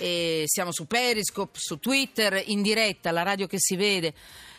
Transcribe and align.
e 0.00 0.44
siamo 0.46 0.70
su 0.70 0.86
Periscope, 0.86 1.58
su 1.58 1.80
Twitter, 1.80 2.40
in 2.46 2.62
diretta, 2.62 3.10
la 3.10 3.24
radio 3.24 3.48
che 3.48 3.56
si 3.58 3.74
vede. 3.74 4.14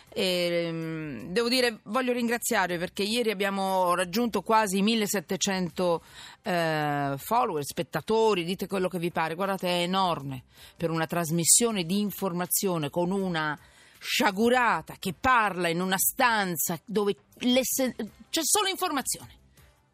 E, 0.10 0.68
mm, 0.70 1.32
devo 1.32 1.48
dire, 1.48 1.80
voglio 1.84 2.12
ringraziarvi 2.12 2.78
perché 2.78 3.04
ieri 3.04 3.32
abbiamo 3.32 3.96
raggiunto 3.96 4.42
quasi 4.42 4.82
1700 4.82 6.04
eh, 6.42 7.14
follower, 7.18 7.64
spettatori, 7.64 8.44
dite 8.44 8.68
quello 8.68 8.90
che 8.90 9.00
vi 9.00 9.12
pare. 9.12 9.36
Guardate, 9.36 9.68
è 9.70 9.82
enorme 9.84 10.44
per 10.76 10.90
una 10.90 11.06
trasmissione 11.06 11.86
di 11.86 12.00
informazione 12.02 12.90
con 12.90 13.12
una 13.12 13.58
sciagurata 13.98 14.96
che 15.00 15.14
parla 15.18 15.70
in 15.70 15.80
una 15.80 15.98
stanza 15.98 16.78
dove 16.84 17.16
c'è 17.38 18.42
solo 18.44 18.68
informazione. 18.68 19.38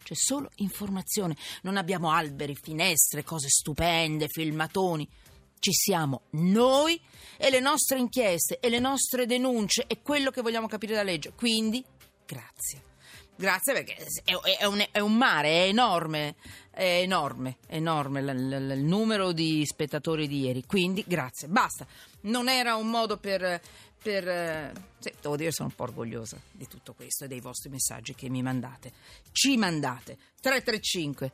C'è 0.03 0.15
solo 0.15 0.49
informazione, 0.57 1.35
non 1.63 1.77
abbiamo 1.77 2.11
alberi, 2.11 2.55
finestre, 2.55 3.23
cose 3.23 3.47
stupende, 3.49 4.27
filmatoni 4.27 5.07
ci 5.59 5.71
siamo 5.71 6.23
noi 6.31 6.99
e 7.37 7.49
le 7.49 7.59
nostre 7.59 7.99
inchieste 7.99 8.59
e 8.59 8.69
le 8.69 8.79
nostre 8.79 9.25
denunce 9.25 9.85
e 9.87 10.01
quello 10.01 10.31
che 10.31 10.41
vogliamo 10.41 10.67
capire 10.67 10.95
da 10.95 11.03
legge. 11.03 11.33
Quindi, 11.33 11.83
grazie. 12.25 12.83
Grazie 13.37 13.73
perché 13.73 13.95
è, 14.23 14.33
è, 14.59 14.65
un, 14.65 14.85
è 14.91 14.99
un, 14.99 15.13
mare, 15.15 15.49
è 15.49 15.67
enorme, 15.67 16.35
è 16.71 17.01
enorme, 17.01 17.57
è 17.67 17.75
enorme 17.75 18.21
l, 18.21 18.25
l, 18.25 18.71
il 18.71 18.83
numero 18.83 19.33
di 19.33 19.65
spettatori 19.65 20.27
di 20.27 20.41
ieri. 20.41 20.63
Quindi, 20.65 21.03
grazie. 21.05 21.47
Basta. 21.47 21.85
Non 22.21 22.47
era 22.47 22.75
un 22.75 22.89
modo 22.89 23.17
per... 23.17 23.61
per 24.01 24.71
sì, 24.97 25.13
devo 25.21 25.35
dire 25.35 25.51
sono 25.51 25.67
un 25.67 25.75
po' 25.75 25.83
orgogliosa 25.83 26.39
di 26.51 26.67
tutto 26.67 26.93
questo 26.93 27.25
e 27.25 27.27
dei 27.27 27.41
vostri 27.41 27.69
messaggi 27.69 28.15
che 28.15 28.29
mi 28.29 28.41
mandate. 28.41 28.93
Ci 29.31 29.57
mandate. 29.57 30.17
335 30.39 31.31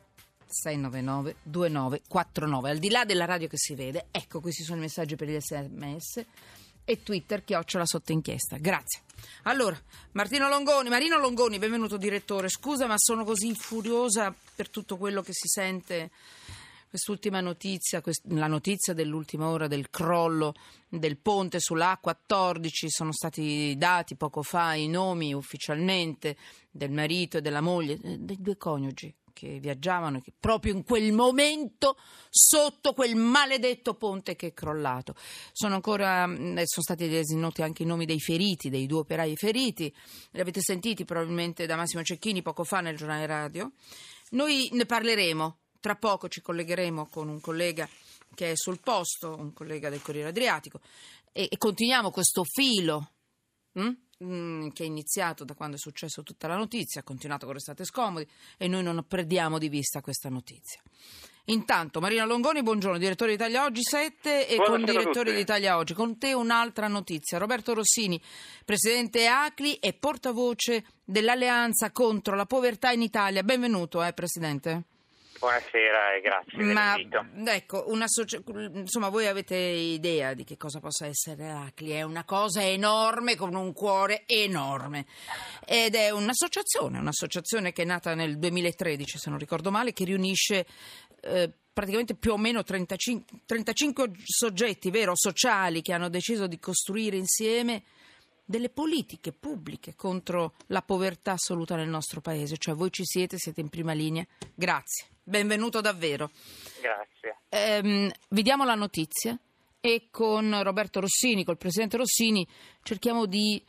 699 0.52 1.36
2949. 1.42 2.70
Al 2.70 2.78
di 2.78 2.90
là 2.90 3.04
della 3.04 3.24
radio 3.24 3.48
che 3.48 3.56
si 3.56 3.74
vede, 3.74 4.06
ecco 4.10 4.40
questi 4.40 4.62
sono 4.62 4.78
i 4.78 4.82
messaggi 4.82 5.16
per 5.16 5.28
gli 5.28 5.38
sms 5.38 6.24
e 6.84 7.02
Twitter 7.02 7.44
chiocciola 7.44 7.86
sotto 7.86 8.12
inchiesta. 8.12 8.56
Grazie. 8.56 9.02
Allora, 9.44 9.80
Martino 10.12 10.48
Longoni, 10.48 10.88
Marino 10.88 11.18
Longoni, 11.18 11.58
benvenuto 11.58 11.96
direttore. 11.96 12.48
Scusa, 12.48 12.86
ma 12.86 12.94
sono 12.96 13.24
così 13.24 13.54
furiosa 13.54 14.34
per 14.54 14.68
tutto 14.68 14.96
quello 14.96 15.22
che 15.22 15.32
si 15.32 15.48
sente. 15.48 16.10
Quest'ultima 16.88 17.40
notizia, 17.40 18.02
la 18.24 18.48
notizia 18.48 18.92
dell'ultima 18.92 19.48
ora 19.48 19.66
del 19.66 19.88
crollo 19.88 20.54
del 20.90 21.16
ponte 21.16 21.58
sull'A14, 21.58 22.88
sono 22.88 23.12
stati 23.12 23.74
dati 23.78 24.14
poco 24.14 24.42
fa 24.42 24.74
i 24.74 24.88
nomi 24.88 25.32
ufficialmente 25.32 26.36
del 26.70 26.90
marito 26.90 27.38
e 27.38 27.40
della 27.40 27.62
moglie, 27.62 27.98
eh, 28.02 28.18
dei 28.18 28.36
due 28.38 28.58
coniugi 28.58 29.14
che 29.32 29.58
viaggiavano 29.58 30.20
che 30.20 30.32
proprio 30.38 30.72
in 30.72 30.84
quel 30.84 31.12
momento 31.12 31.96
sotto 32.28 32.92
quel 32.92 33.16
maledetto 33.16 33.94
ponte 33.94 34.36
che 34.36 34.48
è 34.48 34.52
crollato. 34.54 35.14
Sono 35.52 35.74
ancora 35.74 36.26
mm, 36.26 36.58
eh, 36.58 36.66
sono 36.66 36.82
stati 36.82 37.34
noti 37.34 37.62
anche 37.62 37.82
i 37.82 37.86
nomi 37.86 38.04
dei 38.04 38.20
feriti, 38.20 38.70
dei 38.70 38.86
due 38.86 39.00
operai 39.00 39.36
feriti. 39.36 39.94
Li 40.32 40.40
avete 40.40 40.60
sentiti 40.60 41.04
probabilmente 41.04 41.66
da 41.66 41.76
Massimo 41.76 42.02
Cecchini 42.02 42.42
poco 42.42 42.64
fa 42.64 42.80
nel 42.80 42.96
giornale 42.96 43.26
radio. 43.26 43.72
Noi 44.30 44.68
ne 44.72 44.86
parleremo. 44.86 45.58
Tra 45.80 45.96
poco 45.96 46.28
ci 46.28 46.40
collegheremo 46.40 47.08
con 47.08 47.28
un 47.28 47.40
collega 47.40 47.88
che 48.34 48.52
è 48.52 48.56
sul 48.56 48.80
posto, 48.80 49.34
un 49.36 49.52
collega 49.52 49.90
del 49.90 50.00
Corriere 50.00 50.28
Adriatico, 50.28 50.80
e, 51.32 51.48
e 51.50 51.58
continuiamo 51.58 52.10
questo 52.10 52.44
filo. 52.44 53.10
Hm? 53.72 53.90
Mm, 54.22 54.68
che 54.68 54.84
è 54.84 54.86
iniziato 54.86 55.44
da 55.44 55.54
quando 55.54 55.74
è 55.74 55.78
successo 55.80 56.22
tutta 56.22 56.46
la 56.46 56.54
notizia, 56.54 57.00
ha 57.00 57.04
continuato 57.04 57.44
con 57.44 57.54
Restate 57.54 57.84
Scomodi 57.84 58.24
e 58.56 58.68
noi 58.68 58.84
non 58.84 59.04
perdiamo 59.08 59.58
di 59.58 59.68
vista 59.68 60.00
questa 60.00 60.28
notizia. 60.28 60.80
Intanto, 61.46 61.98
Marina 61.98 62.24
Longoni, 62.24 62.62
buongiorno, 62.62 62.98
direttore 62.98 63.30
di 63.30 63.36
Italia 63.36 63.64
Oggi 63.64 63.82
7 63.82 64.46
e 64.46 64.56
con 64.58 64.84
direttore 64.84 65.34
di 65.34 65.40
Italia 65.40 65.76
Oggi. 65.76 65.92
Con 65.92 66.18
te 66.18 66.34
un'altra 66.34 66.86
notizia. 66.86 67.38
Roberto 67.38 67.74
Rossini, 67.74 68.20
presidente 68.64 69.26
ACLI 69.26 69.74
e 69.76 69.92
portavoce 69.92 70.84
dell'Alleanza 71.04 71.90
contro 71.90 72.36
la 72.36 72.46
povertà 72.46 72.92
in 72.92 73.02
Italia. 73.02 73.42
Benvenuto, 73.42 74.04
eh, 74.04 74.12
Presidente. 74.12 74.84
Buonasera 75.42 76.14
e 76.14 76.20
grazie 76.20 76.62
Ma, 76.72 76.94
ecco, 77.52 77.84
insomma, 78.74 79.08
voi 79.08 79.26
avete 79.26 79.56
idea 79.56 80.34
di 80.34 80.44
che 80.44 80.56
cosa 80.56 80.78
possa 80.78 81.06
essere 81.06 81.48
l'ACLI? 81.48 81.90
È 81.90 82.02
una 82.02 82.22
cosa 82.22 82.64
enorme 82.64 83.34
con 83.34 83.56
un 83.56 83.72
cuore 83.72 84.22
enorme 84.26 85.04
ed 85.66 85.96
è 85.96 86.10
un'associazione, 86.10 87.00
un'associazione 87.00 87.72
che 87.72 87.82
è 87.82 87.84
nata 87.84 88.14
nel 88.14 88.38
2013, 88.38 89.18
se 89.18 89.30
non 89.30 89.38
ricordo 89.40 89.72
male, 89.72 89.92
che 89.92 90.04
riunisce 90.04 90.64
eh, 91.22 91.50
praticamente 91.72 92.14
più 92.14 92.34
o 92.34 92.38
meno 92.38 92.62
35, 92.62 93.40
35 93.44 94.10
soggetti, 94.24 94.92
vero, 94.92 95.16
sociali, 95.16 95.82
che 95.82 95.92
hanno 95.92 96.08
deciso 96.08 96.46
di 96.46 96.60
costruire 96.60 97.16
insieme 97.16 97.82
delle 98.44 98.68
politiche 98.68 99.32
pubbliche 99.32 99.94
contro 99.94 100.54
la 100.66 100.82
povertà 100.82 101.32
assoluta 101.32 101.76
nel 101.76 101.88
nostro 101.88 102.20
paese. 102.20 102.56
Cioè 102.56 102.74
voi 102.74 102.90
ci 102.90 103.04
siete, 103.04 103.38
siete 103.38 103.60
in 103.60 103.68
prima 103.68 103.92
linea. 103.92 104.26
Grazie. 104.54 105.06
Benvenuto 105.22 105.80
davvero. 105.80 106.30
Grazie. 106.80 107.38
Ehm, 107.48 108.10
vi 108.30 108.42
diamo 108.42 108.64
la 108.64 108.74
notizia 108.74 109.38
e 109.80 110.08
con 110.10 110.62
Roberto 110.62 111.00
Rossini, 111.00 111.44
col 111.44 111.58
presidente 111.58 111.96
Rossini, 111.96 112.46
cerchiamo 112.82 113.26
di 113.26 113.62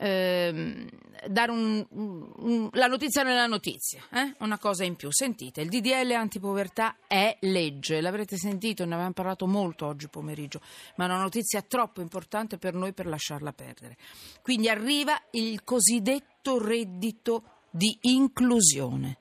ehm, 0.00 0.88
dare 1.28 1.50
un, 1.50 1.86
un, 1.90 2.70
la 2.72 2.86
notizia 2.86 3.22
nella 3.22 3.46
notizia, 3.46 4.02
eh? 4.10 4.34
una 4.38 4.58
cosa 4.58 4.84
in 4.84 4.96
più. 4.96 5.12
Sentite, 5.12 5.60
il 5.60 5.68
DDL 5.68 6.12
antipovertà 6.12 6.96
è 7.06 7.36
legge, 7.40 8.00
l'avrete 8.00 8.36
sentito, 8.36 8.84
ne 8.84 8.94
avevamo 8.94 9.12
parlato 9.12 9.46
molto 9.46 9.86
oggi 9.86 10.08
pomeriggio, 10.08 10.60
ma 10.96 11.04
è 11.04 11.08
una 11.08 11.20
notizia 11.20 11.60
troppo 11.62 12.00
importante 12.00 12.56
per 12.56 12.74
noi 12.74 12.92
per 12.94 13.06
lasciarla 13.06 13.52
perdere. 13.52 13.96
Quindi 14.42 14.68
arriva 14.68 15.20
il 15.32 15.62
cosiddetto 15.62 16.58
reddito 16.58 17.42
di 17.70 17.96
inclusione 18.02 19.18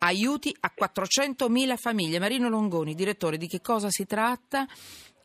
aiuti 0.00 0.54
a 0.60 0.72
400.000 0.78 1.76
famiglie. 1.76 2.20
Marino 2.20 2.48
Longoni, 2.48 2.94
direttore, 2.94 3.36
di 3.36 3.48
che 3.48 3.60
cosa 3.60 3.88
si 3.90 4.04
tratta? 4.06 4.66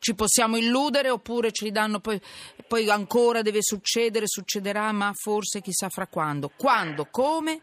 Ci 0.04 0.14
possiamo 0.14 0.58
illudere 0.58 1.08
oppure 1.08 1.50
ci 1.50 1.70
danno 1.70 1.98
poi, 1.98 2.20
poi 2.68 2.90
ancora 2.90 3.40
deve 3.40 3.62
succedere, 3.62 4.26
succederà, 4.26 4.92
ma 4.92 5.10
forse 5.14 5.62
chissà 5.62 5.88
fra 5.88 6.06
quando. 6.06 6.50
Quando, 6.54 7.08
come 7.10 7.62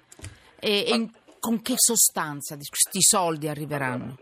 e, 0.59 0.89
e 0.89 1.09
con 1.39 1.61
che 1.61 1.75
sostanza 1.75 2.55
questi 2.55 2.99
soldi 2.99 3.47
arriveranno? 3.47 4.17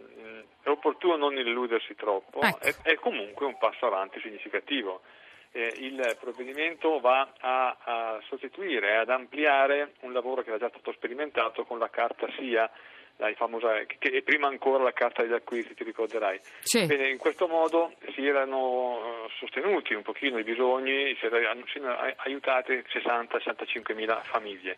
È 0.62 0.68
opportuno 0.68 1.16
non 1.16 1.38
illudersi 1.38 1.96
troppo, 1.96 2.42
ecco. 2.42 2.60
è, 2.60 2.76
è 2.82 2.96
comunque 2.96 3.46
un 3.46 3.58
passo 3.58 3.86
avanti 3.86 4.20
significativo 4.20 5.00
eh, 5.52 5.74
il 5.78 6.18
provvedimento 6.20 7.00
va 7.00 7.34
a, 7.40 7.78
a 7.80 8.20
sostituire, 8.28 8.98
ad 8.98 9.10
ampliare 9.10 9.94
un 10.02 10.12
lavoro 10.12 10.42
che 10.42 10.50
era 10.50 10.60
già 10.60 10.70
stato 10.70 10.92
sperimentato 10.92 11.64
con 11.64 11.80
la 11.80 11.90
carta 11.90 12.28
SIA, 12.38 12.70
famosa, 13.36 13.74
che 13.86 14.10
è 14.10 14.22
prima 14.22 14.48
ancora 14.48 14.84
la 14.84 14.94
carta 14.94 15.22
degli 15.22 15.34
acquisti, 15.34 15.74
ti 15.76 15.84
ricorderai. 15.84 16.40
Sì. 16.62 16.86
Bene, 16.86 17.10
in 17.10 17.18
questo 17.18 17.48
modo 17.48 17.94
si 18.14 18.26
erano 18.26 19.26
eh, 19.26 19.30
sostenuti 19.38 19.94
un 19.94 20.04
pochino 20.04 20.38
i 20.38 20.44
bisogni, 20.44 21.16
si 21.20 21.26
erano 21.26 21.64
aiutate 22.18 22.86
60-65 22.92 23.96
mila 23.96 24.22
famiglie. 24.24 24.78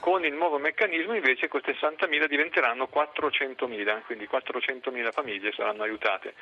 Con 0.00 0.24
il 0.24 0.32
nuovo 0.32 0.58
meccanismo 0.58 1.14
invece 1.14 1.48
queste 1.48 1.72
60 1.72 2.06
mila 2.06 2.26
diventeranno 2.26 2.86
400 2.86 3.66
mila, 3.66 4.00
quindi 4.06 4.26
400 4.26 4.90
mila 4.90 5.10
famiglie 5.10 5.52
saranno 5.52 5.82
aiutate 5.82 6.34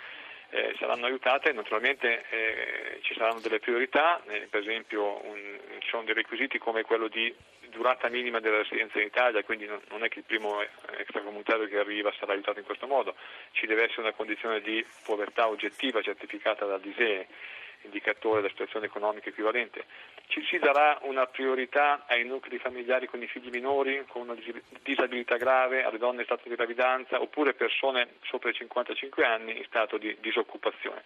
eh, 0.50 0.74
saranno 0.78 1.06
aiutate, 1.06 1.52
naturalmente 1.52 2.24
eh, 2.30 2.98
ci 3.02 3.14
saranno 3.14 3.40
delle 3.40 3.58
priorità, 3.58 4.22
eh, 4.26 4.46
per 4.48 4.60
esempio 4.60 5.20
un, 5.24 5.58
ci 5.80 5.88
sono 5.88 6.04
dei 6.04 6.14
requisiti 6.14 6.58
come 6.58 6.82
quello 6.82 7.08
di 7.08 7.34
durata 7.70 8.08
minima 8.08 8.40
della 8.40 8.58
residenza 8.58 8.98
in 8.98 9.06
Italia, 9.06 9.42
quindi 9.42 9.66
non, 9.66 10.04
è 10.04 10.08
che 10.08 10.20
il 10.20 10.24
primo 10.24 10.60
extracomunitario 10.96 11.66
che 11.66 11.78
arriva 11.78 12.12
sarà 12.18 12.32
aiutato 12.32 12.58
in 12.58 12.64
questo 12.64 12.86
modo, 12.86 13.14
ci 13.52 13.66
deve 13.66 13.84
essere 13.84 14.02
una 14.02 14.12
condizione 14.12 14.60
di 14.60 14.84
povertà 15.04 15.48
oggettiva 15.48 16.02
certificata 16.02 16.64
dal 16.64 16.80
DISEE 16.80 17.26
indicatore 17.82 18.40
della 18.40 18.48
situazione 18.48 18.86
economica 18.86 19.28
equivalente. 19.28 19.84
Ci 20.26 20.44
si 20.44 20.58
darà 20.58 20.98
una 21.02 21.26
priorità 21.26 22.04
ai 22.06 22.24
nuclei 22.24 22.58
familiari 22.58 23.06
con 23.06 23.22
i 23.22 23.26
figli 23.26 23.50
minori, 23.50 24.04
con 24.08 24.22
una 24.22 24.36
disabilità 24.82 25.36
grave, 25.36 25.84
alle 25.84 25.98
donne 25.98 26.20
in 26.20 26.24
stato 26.24 26.48
di 26.48 26.54
gravidanza 26.54 27.20
oppure 27.20 27.54
persone 27.54 28.16
sopra 28.24 28.50
i 28.50 28.54
55 28.54 29.24
anni 29.24 29.56
in 29.56 29.64
stato 29.64 29.96
di 29.96 30.16
disoccupazione. 30.20 31.02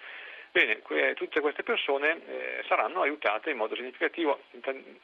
Bene, 0.52 0.82
tutte 1.14 1.40
queste 1.40 1.62
persone 1.62 2.20
eh, 2.26 2.64
saranno 2.69 3.00
aiutate 3.00 3.49
in 3.49 3.56
modo 3.56 3.75
significativo 3.75 4.38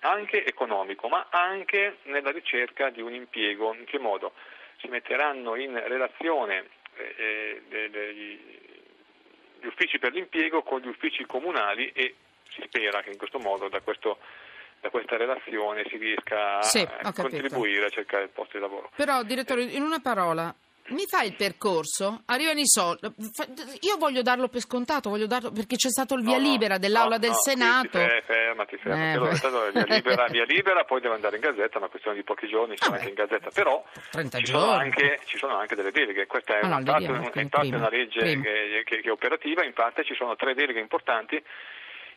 anche 0.00 0.44
economico, 0.44 1.08
ma 1.08 1.28
anche 1.30 1.96
nella 2.02 2.30
ricerca 2.30 2.90
di 2.90 3.00
un 3.00 3.14
impiego. 3.14 3.72
In 3.72 3.86
che 3.86 3.98
modo? 3.98 4.34
Si 4.76 4.88
metteranno 4.88 5.56
in 5.56 5.72
relazione 5.88 6.68
eh, 6.96 7.62
eh, 7.66 7.88
dei, 7.88 8.58
gli 9.60 9.66
uffici 9.66 9.98
per 9.98 10.12
l'impiego 10.12 10.62
con 10.62 10.80
gli 10.80 10.88
uffici 10.88 11.24
comunali 11.24 11.90
e 11.92 12.14
si 12.50 12.62
spera 12.66 13.00
che 13.02 13.10
in 13.10 13.16
questo 13.16 13.38
modo 13.38 13.70
da, 13.70 13.80
questo, 13.80 14.18
da 14.80 14.90
questa 14.90 15.16
relazione 15.16 15.84
si 15.88 15.96
riesca 15.96 16.60
sì, 16.60 16.80
a 16.80 17.10
contribuire 17.10 17.86
a 17.86 17.90
cercare 17.90 18.24
il 18.24 18.30
posto 18.30 18.58
di 18.58 18.62
lavoro. 18.62 18.90
Però, 18.94 19.22
direttore, 19.22 19.62
in 19.62 19.82
una 19.82 20.00
parola, 20.00 20.54
mi 20.88 21.05
fai 21.06 21.29
il 21.29 21.35
percorso? 21.35 22.23
Arrivano 22.26 22.61
i 22.61 22.67
soldi. 22.67 23.00
Io 23.81 23.96
voglio 23.99 24.23
darlo 24.23 24.49
per 24.49 24.61
scontato, 24.61 25.11
voglio 25.11 25.26
darlo 25.26 25.50
perché 25.50 25.76
c'è 25.76 25.88
stato 25.90 26.14
il 26.14 26.23
via 26.23 26.37
No, 26.38 26.43
no, 26.44 26.50
libera 26.50 26.79
dell'Aula 26.79 27.17
no, 27.17 27.19
del 27.19 27.31
no, 27.31 27.37
Senato. 27.37 27.99
sì, 27.99 28.06
fermati, 28.25 28.76
fermati. 28.76 29.02
Eh, 29.02 29.12
Allora, 29.12 29.29
beh. 29.29 29.35
è 29.35 29.37
stato 29.38 29.70
via 29.73 29.85
libera, 29.88 30.26
via 30.29 30.44
libera, 30.44 30.85
poi 30.85 31.00
deve 31.00 31.14
andare 31.14 31.37
in 31.37 31.43
gazzetta, 31.43 31.75
è 31.75 31.79
una 31.79 31.88
questione 31.88 32.17
di 32.17 32.23
pochi 32.23 32.49
giorni, 32.49 32.76
siamo 32.76 32.96
Vabbè. 32.96 33.08
anche 33.08 33.20
in 33.23 33.26
gazzetta. 33.26 33.50
Però 33.50 33.85
30 34.11 34.38
ci 34.38 34.46
sono, 34.46 34.70
anche, 34.73 35.20
ci 35.26 35.37
sono 35.38 35.56
anche 35.58 35.75
delle 35.75 35.90
deleghe, 35.90 36.26
questa 36.26 36.58
è 36.58 36.64
Ah, 36.64 36.69
no, 36.69 36.79
in 36.79 36.85
le 36.85 36.90
parte, 36.90 37.05
abbiamo, 37.06 37.25
in 37.35 37.49
parte 37.49 37.58
prima, 37.69 37.76
una 37.76 37.88
legge 37.90 38.20
che, 38.20 38.82
che- 38.85 39.00
che 39.00 39.08
è 39.08 39.11
operativa, 39.11 39.64
in 39.64 39.73
parte 39.73 40.05
ci 40.05 40.14
sono 40.14 40.35
tre 40.37 40.55
deleghe 40.55 40.81
importanti. 40.81 41.43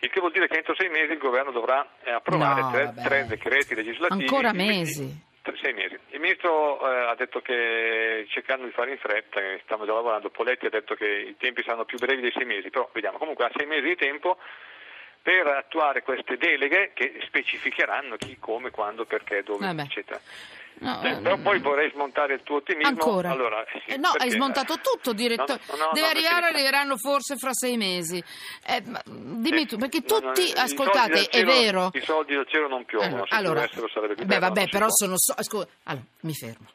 Il 0.04 0.10
che 0.10 0.20
vuol 0.20 0.32
dire 0.32 0.48
che 0.48 0.58
entro 0.58 0.74
sei 0.76 0.90
mesi 0.90 1.12
il 1.12 1.20
governo 1.20 1.52
dovrà 1.52 1.88
eh, 2.04 2.12
approvare 2.12 2.62
No, 2.62 2.72
tre, 2.72 2.94
tre 3.04 3.26
decreti 3.28 3.76
legislativi. 3.76 4.22
Ancora 4.24 4.50
quindi- 4.50 4.68
mesi. 4.78 5.30
Sei 5.60 5.74
mesi. 5.74 5.98
Il 6.10 6.20
ministro 6.20 6.80
eh, 6.88 7.10
ha 7.10 7.16
detto 7.16 7.42
che 7.42 8.26
cercando 8.30 8.66
di 8.66 8.72
fare 8.72 8.92
in 8.92 8.98
fretta, 8.98 9.40
stanno 9.64 9.86
già 9.86 9.94
lavorando, 9.94 10.30
Poletti 10.30 10.68
ha 10.68 10.70
detto 10.70 10.94
che 10.94 11.08
i 11.08 11.36
tempi 11.38 11.64
saranno 11.64 11.86
più 11.86 11.98
brevi 11.98 12.22
dei 12.22 12.32
sei 12.32 12.46
mesi, 12.46 12.70
però 12.70 12.88
vediamo, 12.94 13.18
comunque 13.18 13.46
ha 13.46 13.52
sei 13.56 13.66
mesi 13.66 13.88
di 13.88 13.96
tempo 13.96 14.38
per 15.22 15.48
attuare 15.48 16.04
queste 16.04 16.38
deleghe 16.38 16.92
che 16.94 17.20
specificheranno 17.26 18.18
chi, 18.18 18.38
come, 18.40 18.70
quando, 18.70 19.06
perché, 19.06 19.42
dove, 19.44 19.66
Vabbè. 19.66 19.82
eccetera. 19.82 20.20
No, 20.80 21.02
Eh, 21.04 21.16
però 21.18 21.38
poi 21.38 21.60
vorrei 21.60 21.92
smontare 21.94 22.34
il 22.36 22.42
tuo 22.44 22.56
ottimismo. 22.58 22.88
Ancora? 22.90 23.30
Allora, 23.30 23.64
eh 23.66 23.82
sì, 23.86 23.92
Eh, 23.92 23.98
no, 23.98 24.08
hai 24.10 24.14
perché- 24.18 24.34
smontato 24.34 24.80
tutto, 24.82 25.14
direttore. 25.14 25.60
No, 25.70 25.76
no, 25.76 25.90
Deve 25.94 26.08
arrivare, 26.08 26.40
perché- 26.42 26.56
arriveranno 26.56 26.98
forse 26.98 27.36
fra 27.38 27.54
sei 27.54 27.78
mesi. 27.78 28.24
Eh, 28.66 28.82
ma 28.86 29.02
dimmi 29.06 29.62
Eh, 29.62 29.66
tu, 29.68 29.78
perché 29.78 30.02
tutti, 30.02 30.52
ascoltate, 30.56 31.10
dal 31.14 31.26
è 31.26 31.30
cielo- 31.30 31.52
vero. 31.52 31.90
I 31.94 32.02
soldi 32.02 32.34
dal 32.34 32.48
cielo 32.48 32.68
non 32.68 32.84
piovono, 32.86 33.26
allora, 33.30 33.68
più 33.68 34.26
beh, 34.26 34.40
vabbè, 34.40 34.70
però 34.70 34.88
sono. 34.90 35.14
So, 35.18 35.36
scusa, 35.44 35.68
allora, 35.84 36.06
mi 36.22 36.34
fermo. 36.34 36.68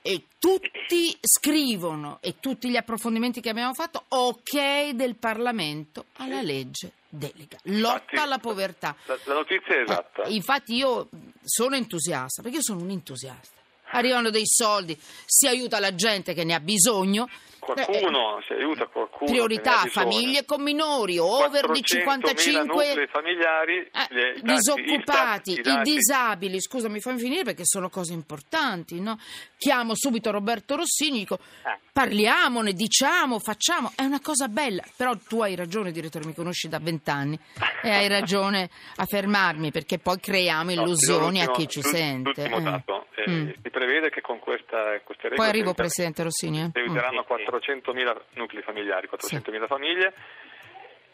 E 0.00 0.24
tutti 0.38 1.14
scrivono, 1.20 2.18
e 2.22 2.36
tutti 2.40 2.70
gli 2.70 2.76
approfondimenti 2.76 3.40
che 3.42 3.50
abbiamo 3.50 3.74
fatto, 3.74 4.04
ok 4.08 4.90
del 4.94 5.16
Parlamento 5.16 6.06
alla 6.16 6.40
legge 6.40 6.92
delega. 7.08 7.58
Lotta 7.64 7.94
Infatti, 7.94 8.16
alla 8.16 8.38
povertà. 8.38 8.94
La, 9.06 9.18
la 9.24 9.34
notizia 9.34 9.74
è 9.74 9.80
esatta. 9.82 10.22
Eh, 10.24 10.34
infatti 10.34 10.74
io 10.74 11.08
sono 11.44 11.76
entusiasta, 11.76 12.42
perché 12.42 12.58
io 12.58 12.62
sono 12.62 12.82
un 12.82 12.90
entusiasta. 12.90 13.56
Arrivano 13.90 14.30
dei 14.30 14.46
soldi, 14.46 14.98
si 15.24 15.46
aiuta 15.46 15.80
la 15.80 15.94
gente 15.94 16.34
che 16.34 16.44
ne 16.44 16.54
ha 16.54 16.60
bisogno. 16.60 17.28
Eh, 17.76 17.84
Qualcuno, 17.84 18.40
si 18.46 18.52
aiuta 18.54 18.86
qualcuno. 18.86 19.30
Priorità 19.30 19.84
famiglie 19.88 20.44
con 20.44 20.62
minori, 20.62 21.18
over 21.18 21.70
di 21.70 21.80
400.000 21.80 21.84
55 21.84 22.64
nuclei 22.64 23.06
familiari, 23.08 23.76
eh, 23.78 23.88
i 24.36 24.40
dati 24.40 24.42
disoccupati, 24.42 25.52
i 25.52 25.60
dati- 25.60 25.90
disabili, 25.90 26.60
scusa 26.60 26.88
mi 26.88 27.00
fammi 27.00 27.18
finire 27.18 27.42
perché 27.44 27.64
sono 27.64 27.88
cose 27.90 28.12
importanti, 28.12 29.00
no? 29.00 29.18
Chiamo 29.56 29.94
subito 29.94 30.30
Roberto 30.30 30.76
Rossini, 30.76 31.18
dico 31.18 31.34
Eh. 31.64 31.78
parliamone, 31.92 32.72
diciamo, 32.72 33.38
facciamo, 33.40 33.92
è 33.96 34.02
una 34.04 34.20
cosa 34.20 34.48
bella, 34.48 34.82
però 34.96 35.14
tu 35.28 35.40
hai 35.42 35.54
ragione 35.56 35.90
direttore, 35.90 36.24
mi 36.26 36.34
conosci 36.34 36.68
da 36.68 36.78
vent'anni 36.78 37.38
e 37.82 37.90
hai 37.90 38.08
ragione 38.08 38.70
a 38.96 39.04
fermarmi 39.04 39.70
perché 39.72 39.98
poi 39.98 40.18
creiamo 40.20 40.72
No, 40.74 40.82
illusioni 40.82 41.40
a 41.40 41.44
l'ultimo- 41.46 41.66
chi 41.66 41.68
ci 41.68 41.82
sente. 41.82 42.48
L'ultimo 42.48 42.56
eh. 42.58 42.62
dato, 42.62 43.06
eh, 43.24 43.30
Mm. 43.30 43.50
si 43.62 43.70
prevede 43.70 44.10
che 44.10 44.20
con 44.20 44.38
questa, 44.38 44.98
queste 45.00 45.28
regole 45.28 45.36
Poi 45.36 45.48
arrivo 45.48 45.74
Presidente 45.74 46.22
Rossini. 46.22 46.56
si 46.58 46.62
eh. 46.62 46.80
Mm. 46.80 46.84
aiuteranno 46.84 47.24
400.000 47.28 48.16
nuclei 48.34 48.62
familiari, 48.62 49.08
400.000 49.08 49.66
famiglie. 49.66 50.14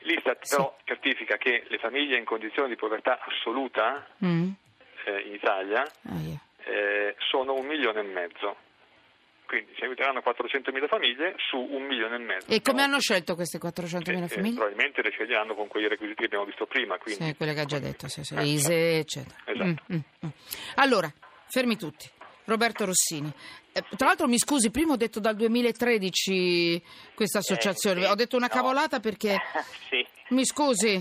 L'Istat 0.00 0.38
Sì. 0.44 0.56
però 0.56 0.76
certifica 0.84 1.36
che 1.38 1.64
le 1.68 1.78
famiglie 1.78 2.18
in 2.18 2.24
condizioni 2.24 2.68
di 2.68 2.76
povertà 2.76 3.18
assoluta 3.26 4.06
Mm. 4.24 4.50
eh, 5.06 5.20
in 5.26 5.32
Italia 5.34 5.80
Ah, 5.82 6.18
yeah. 6.20 6.40
eh, 6.64 7.16
sono 7.30 7.54
un 7.54 7.66
milione 7.66 8.00
e 8.00 8.02
mezzo. 8.04 8.56
Quindi 9.46 9.72
si 9.76 9.84
aiuteranno 9.84 10.20
400.000 10.20 10.88
famiglie 10.88 11.34
su 11.48 11.58
un 11.58 11.82
milione 11.84 12.16
e 12.16 12.18
mezzo. 12.18 12.50
E 12.50 12.60
come 12.62 12.78
No, 12.78 12.84
hanno 12.84 13.00
scelto 13.00 13.34
queste 13.34 13.58
eh, 13.58 13.60
400.000 13.60 14.24
eh, 14.24 14.28
famiglie? 14.28 14.54
probabilmente 14.56 15.02
le 15.02 15.10
sceglieranno 15.10 15.54
con 15.54 15.68
quei 15.68 15.86
requisiti 15.86 16.20
che 16.20 16.24
abbiamo 16.26 16.44
visto 16.46 16.66
prima. 16.66 16.96
Quindi, 16.98 17.22
Sì, 17.24 17.34
quelle 17.36 17.52
che 17.54 17.60
ha 17.60 17.64
già 17.66 17.78
detto, 17.78 18.08
sì, 18.08 18.24
sì, 18.24 18.34
Eh, 18.34 18.42
ISE, 18.44 18.98
eccetera. 18.98 19.36
Esatto. 19.44 19.82
Mm, 19.92 19.96
mm, 19.96 20.26
mm. 20.26 20.30
Allora, 20.76 21.12
fermi 21.48 21.76
tutti. 21.76 22.08
Roberto 22.46 22.84
Rossini. 22.84 23.32
Eh, 23.72 23.82
tra 23.96 24.08
l'altro 24.08 24.28
mi 24.28 24.38
scusi, 24.38 24.70
prima 24.70 24.92
ho 24.92 24.96
detto 24.96 25.18
dal 25.18 25.34
2013 25.34 26.82
questa 27.14 27.38
associazione, 27.38 28.00
Eh, 28.02 28.04
sì, 28.04 28.10
ho 28.10 28.14
detto 28.14 28.36
una 28.36 28.46
no. 28.48 28.52
cavolata 28.52 29.00
perché... 29.00 29.40
sì. 29.88 30.06
Mi 30.28 30.44
scusi, 30.46 30.98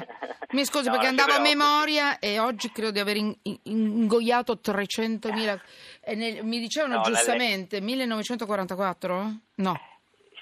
mi 0.52 0.66
scusi 0.66 0.86
No, 0.88 0.92
perché 0.92 1.08
andavo 1.08 1.34
a 1.34 1.40
memoria 1.40 2.20
e 2.20 2.40
oggi 2.40 2.72
credo 2.72 2.92
di 2.92 3.00
aver 3.00 3.18
in- 3.18 3.36
in- 3.44 3.60
ingoiato 3.64 4.60
300.000... 4.64 5.60
e 6.02 6.16
nel- 6.16 6.44
mi 6.46 6.60
dicevano 6.60 6.96
No, 6.98 7.02
giustamente 7.04 7.80
1944? 7.82 9.36
No. 9.56 9.80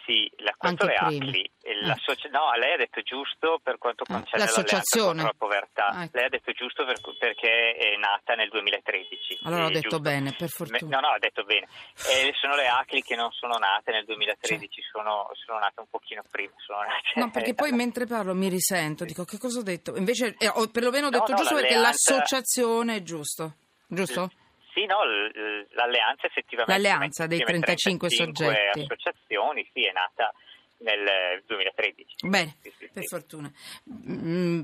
Sì, 0.06 0.30
la, 0.38 0.54
prima. 0.58 0.94
ACLI. 1.00 1.52
Eh. 1.62 1.86
L'associ- 1.86 2.28
No, 2.30 2.52
lei 2.56 2.74
ha 2.74 2.78
detto 2.78 3.02
giusto 3.02 3.60
per 3.62 3.78
quanto 3.78 4.04
Ah, 4.08 4.14
concerne 4.14 4.46
l'associazione. 4.46 5.08
contro 5.22 5.26
la 5.28 5.34
povertà. 5.38 5.86
Ah, 5.88 6.04
ecco. 6.04 6.18
Lei 6.18 6.26
ha 6.26 6.30
detto 6.30 6.52
giusto 6.54 6.86
per- 6.86 7.00
perché 7.20 7.74
è 7.76 7.96
nata 7.98 8.34
nel 8.34 8.50
2013. 8.50 9.40
Allora 9.44 9.66
ho 9.66 9.68
detto 9.70 9.82
giusto. 9.82 10.00
bene, 10.00 10.34
per 10.38 10.50
fortuna. 10.50 11.00
No, 11.00 11.08
no, 11.08 11.14
ha 11.14 11.20
detto 11.20 11.44
bene. 11.44 11.68
Eh, 12.10 12.34
sono 12.40 12.56
le 12.56 12.68
ACLI 12.68 13.02
che 13.04 13.16
non 13.16 13.32
sono 13.32 13.58
nate 13.58 13.92
nel 13.92 14.06
2013, 14.06 14.82
sono, 14.92 15.30
sono 15.46 15.60
nate 15.60 15.80
un 15.82 15.88
pochino 15.90 16.24
prima. 16.30 16.54
Nate... 16.68 17.20
No, 17.20 17.30
perché 17.30 17.54
poi 17.54 17.72
mentre 17.74 18.06
parlo 18.08 18.34
mi 18.34 18.50
risento, 18.50 19.06
dico 19.06 19.24
che 19.24 19.38
cosa 19.38 19.60
ho 19.60 19.64
detto? 19.64 19.96
Invece, 19.96 20.36
eh, 20.40 20.48
ho 20.48 20.68
perlomeno 20.70 21.08
ho 21.08 21.10
No, 21.12 21.20
detto 21.20 21.32
no, 21.32 21.38
giusto 21.38 21.56
perché 21.56 21.74
l'alleanza- 21.74 22.14
l'associazione 22.16 22.96
è 22.96 23.04
giusto, 23.04 23.54
giusto? 23.88 24.30
Sì, 24.30 24.38
no, 24.86 25.04
l- 25.04 25.32
l- 25.34 25.68
l'alleanza 25.72 26.28
effettivamente... 26.28 26.72
L'alleanza 26.82 27.28
dei 27.28 27.40
insieme 27.40 27.62
a 27.62 27.64
35 27.66 28.10
soggetti. 28.10 28.80
associazioni, 28.80 29.70
sì, 29.74 29.86
è 29.86 29.92
nata 29.92 30.34
nel 30.84 31.06
eh, 31.06 31.44
2013. 31.48 32.28
Bene, 32.28 32.56
Sì, 32.62 32.72
sì, 32.78 32.90
per 32.92 33.04
sì. 33.04 33.08
fortuna. 33.10 33.52
Mm, 34.10 34.64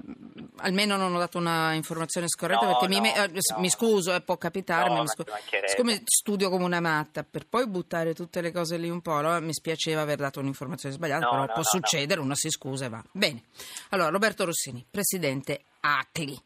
almeno 0.57 0.95
non 0.97 1.13
ho 1.15 1.19
dato 1.19 1.37
una 1.37 1.73
informazione 1.73 2.27
scorretta 2.27 2.65
No, 2.65 2.71
perché 2.77 2.87
mi, 2.87 2.95
no, 2.95 3.01
me- 3.01 3.15
eh, 3.15 3.27
no. 3.53 3.59
mi 3.59 3.69
scuso, 3.69 4.13
eh, 4.13 4.21
può 4.21 4.37
capitare, 4.37 4.89
ma 4.89 5.01
mi 5.01 5.07
scu- 5.07 5.29
siccome 5.65 6.01
studio 6.05 6.49
come 6.49 6.63
una 6.63 6.79
matta, 6.79 7.23
per 7.23 7.47
poi 7.47 7.67
buttare 7.67 8.13
tutte 8.13 8.41
le 8.41 8.51
cose 8.51 8.77
lì 8.77 8.89
un 8.89 9.01
po', 9.01 9.17
allora 9.17 9.39
mi 9.39 9.53
spiaceva 9.53 10.01
aver 10.01 10.17
dato 10.17 10.39
un'informazione 10.39 10.95
sbagliata, 10.95 11.25
No, 11.25 11.29
però 11.31 11.45
no, 11.45 11.53
può 11.53 11.63
succedere, 11.63 12.19
uno 12.19 12.35
si 12.35 12.49
scusa 12.49 12.85
e 12.85 12.89
va. 12.89 13.03
Bene, 13.11 13.43
allora 13.89 14.09
Roberto 14.09 14.45
Rossini, 14.45 14.85
presidente 14.89 15.63
ACLI 15.79 16.41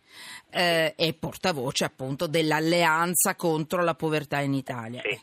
eh, 0.52 0.94
e 0.98 1.14
portavoce 1.14 1.84
appunto 1.86 2.28
dell'alleanza 2.28 3.36
contro 3.36 3.84
la 3.84 3.96
povertà 3.96 4.40
in 4.42 4.54
Italia. 4.54 5.02
Sì. 5.02 5.20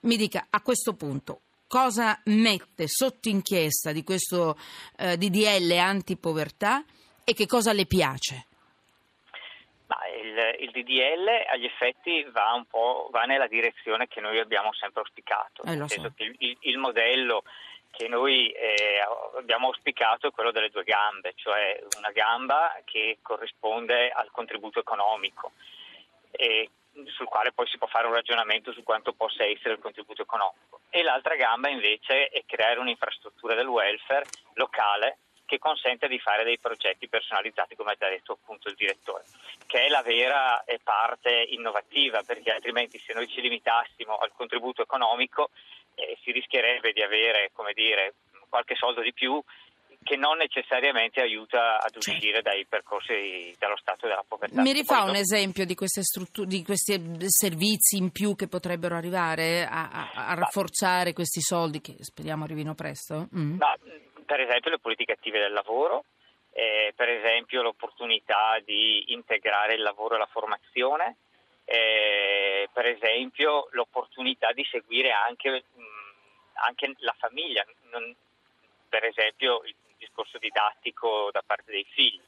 Mi 0.00 0.16
dica 0.16 0.46
a 0.50 0.60
questo 0.62 0.94
punto 0.94 1.40
cosa 1.68 2.18
mette 2.24 2.88
sotto 2.88 3.28
inchiesta 3.28 3.92
di 3.92 4.02
questo 4.02 4.56
eh, 4.96 5.16
DDL 5.16 5.70
antipovertà 5.78 6.82
e 7.24 7.34
che 7.34 7.46
cosa 7.46 7.72
le 7.72 7.84
piace? 7.86 8.46
Il, 10.22 10.56
il 10.60 10.70
DDL 10.70 11.28
agli 11.52 11.64
effetti 11.64 12.22
va 12.30 12.52
un 12.54 12.64
po' 12.66 13.08
va 13.12 13.22
nella 13.24 13.46
direzione 13.46 14.08
che 14.08 14.20
noi 14.20 14.38
abbiamo 14.38 14.72
sempre 14.74 15.00
auspicato, 15.02 15.62
Eh, 15.64 15.74
nel 15.76 15.88
senso 15.88 16.08
so. 16.08 16.14
che 16.16 16.24
il, 16.24 16.34
il- 16.38 16.56
il 16.60 16.78
modello 16.78 17.42
che 17.90 18.06
noi 18.08 18.50
eh, 18.50 19.00
abbiamo 19.38 19.68
auspicato 19.68 20.28
è 20.28 20.30
quello 20.30 20.52
delle 20.52 20.68
due 20.70 20.84
gambe, 20.84 21.32
cioè 21.36 21.82
una 21.98 22.10
gamba 22.12 22.76
che 22.84 23.18
corrisponde 23.22 24.10
al 24.10 24.30
contributo 24.30 24.78
economico 24.78 25.52
e 26.30 26.70
sul 27.06 27.26
quale 27.26 27.52
poi 27.52 27.66
si 27.66 27.78
può 27.78 27.86
fare 27.86 28.06
un 28.06 28.12
ragionamento 28.12 28.72
su 28.72 28.82
quanto 28.82 29.12
possa 29.12 29.44
essere 29.44 29.74
il 29.74 29.80
contributo 29.80 30.22
economico 30.22 30.77
e 30.90 31.02
l'altra 31.02 31.36
gamba 31.36 31.68
invece 31.68 32.28
è 32.28 32.44
creare 32.46 32.80
un'infrastruttura 32.80 33.54
del 33.54 33.66
welfare 33.66 34.26
locale 34.54 35.18
che 35.48 35.58
consente 35.58 36.08
di 36.08 36.18
fare 36.18 36.44
dei 36.44 36.58
progetti 36.58 37.08
personalizzati, 37.08 37.74
come 37.74 37.92
ha 37.92 38.08
detto 38.08 38.32
appunto 38.32 38.68
il 38.68 38.74
direttore, 38.74 39.24
che 39.66 39.86
è 39.86 39.88
la 39.88 40.02
vera 40.02 40.62
eh, 40.64 40.78
parte 40.82 41.30
innovativa, 41.50 42.22
perché 42.22 42.52
altrimenti 42.52 42.98
se 42.98 43.14
noi 43.14 43.26
ci 43.28 43.40
limitassimo 43.40 44.18
al 44.18 44.30
contributo 44.34 44.82
economico 44.82 45.48
eh, 45.94 46.18
si 46.22 46.32
rischierebbe 46.32 46.92
di 46.92 47.02
avere, 47.02 47.50
come 47.54 47.72
dire, 47.72 48.14
qualche 48.50 48.74
soldo 48.74 49.00
di 49.00 49.14
più 49.14 49.42
che 50.08 50.16
non 50.16 50.38
necessariamente 50.38 51.20
aiuta 51.20 51.78
ad 51.82 51.94
uscire 51.94 52.40
dai 52.40 52.64
percorsi 52.64 53.54
dallo 53.58 53.76
stato 53.76 54.06
della 54.06 54.24
povertà. 54.26 54.62
Mi 54.62 54.72
rifà 54.72 55.02
un 55.02 55.14
esempio 55.16 55.66
di, 55.66 55.74
queste 55.74 56.00
struttu- 56.02 56.46
di 56.46 56.64
questi 56.64 56.98
servizi 57.26 57.98
in 57.98 58.10
più 58.10 58.34
che 58.34 58.48
potrebbero 58.48 58.96
arrivare 58.96 59.66
a, 59.66 59.90
a- 59.90 60.28
a 60.30 60.34
rafforzare 60.34 61.12
questi 61.12 61.42
soldi 61.42 61.82
che 61.82 61.96
speriamo 62.00 62.44
arrivino 62.44 62.74
presto? 62.74 63.28
Mm? 63.36 63.58
No, 63.58 63.74
per 64.24 64.40
esempio 64.40 64.70
le 64.70 64.78
politiche 64.78 65.12
attive 65.12 65.40
del 65.40 65.52
lavoro, 65.52 66.06
eh, 66.52 66.94
per 66.96 67.10
esempio 67.10 67.60
l'opportunità 67.60 68.58
di 68.64 69.12
integrare 69.12 69.74
il 69.74 69.82
lavoro 69.82 70.14
e 70.14 70.18
la 70.18 70.28
formazione, 70.32 71.16
eh, 71.66 72.66
per 72.72 72.86
esempio 72.86 73.68
l'opportunità 73.72 74.52
di 74.52 74.66
seguire 74.70 75.10
anche, 75.10 75.50
mh, 75.50 75.82
anche 76.66 76.94
la 77.00 77.14
famiglia, 77.18 77.62
non- 77.90 78.14
per 78.88 79.04
esempio 79.04 79.60
il 79.66 79.74
discorso 80.18 80.38
didattico 80.38 81.28
da 81.32 81.42
parte 81.46 81.70
dei 81.70 81.86
figli. 81.88 82.20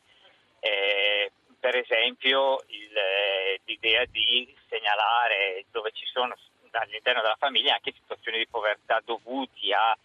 Eh, 0.60 1.32
per 1.58 1.76
esempio 1.76 2.62
il, 2.68 2.96
eh, 2.96 3.60
l'idea 3.64 4.04
di 4.06 4.54
segnalare 4.68 5.64
dove 5.70 5.90
ci 5.92 6.06
sono 6.06 6.36
all'interno 6.72 7.20
della 7.20 7.36
famiglia 7.38 7.74
anche 7.74 7.92
situazioni 7.92 8.38
di 8.38 8.46
povertà 8.46 9.02
dovuti 9.04 9.72
a, 9.72 9.96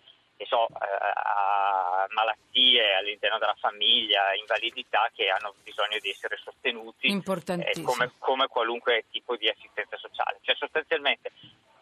so, 0.45 0.67
a 0.73 2.07
malattie 2.09 2.95
all'interno 2.95 3.37
della 3.37 3.55
famiglia, 3.59 4.33
invalidità 4.33 5.11
che 5.13 5.29
hanno 5.29 5.53
bisogno 5.63 5.99
di 6.01 6.09
essere 6.09 6.37
sostenuti 6.37 7.07
eh, 7.07 7.81
come, 7.83 8.11
come, 8.17 8.47
qualunque 8.47 9.05
tipo 9.11 9.35
di 9.35 9.47
assistenza 9.47 9.97
sociale. 9.97 10.39
Cioè 10.41 10.55
sostanzialmente 10.55 11.31